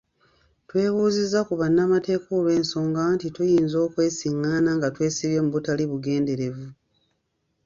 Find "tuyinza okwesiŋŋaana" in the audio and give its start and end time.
3.35-4.69